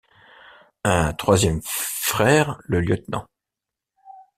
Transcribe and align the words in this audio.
Un 0.83 1.13
troisième 1.13 1.61
frère, 1.63 2.57
le 2.65 2.81
Lt. 2.81 3.07